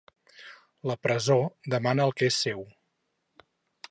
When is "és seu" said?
2.31-2.65